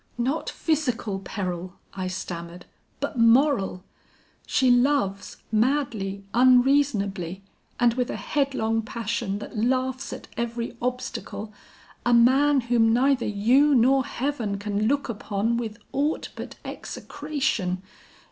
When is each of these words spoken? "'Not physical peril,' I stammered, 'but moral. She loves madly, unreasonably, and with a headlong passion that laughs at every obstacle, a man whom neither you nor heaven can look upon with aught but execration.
"'Not 0.17 0.49
physical 0.49 1.19
peril,' 1.19 1.75
I 1.93 2.07
stammered, 2.07 2.65
'but 2.99 3.19
moral. 3.19 3.83
She 4.47 4.71
loves 4.71 5.37
madly, 5.51 6.23
unreasonably, 6.33 7.43
and 7.79 7.93
with 7.93 8.09
a 8.09 8.15
headlong 8.15 8.81
passion 8.81 9.37
that 9.37 9.55
laughs 9.55 10.11
at 10.11 10.27
every 10.35 10.75
obstacle, 10.81 11.53
a 12.03 12.15
man 12.15 12.61
whom 12.61 12.91
neither 12.91 13.27
you 13.27 13.75
nor 13.75 14.03
heaven 14.03 14.57
can 14.57 14.87
look 14.87 15.07
upon 15.07 15.57
with 15.57 15.77
aught 15.91 16.29
but 16.35 16.55
execration. 16.65 17.83